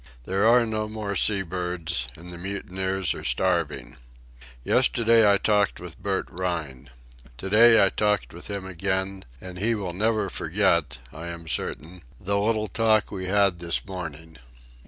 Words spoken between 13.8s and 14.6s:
morning.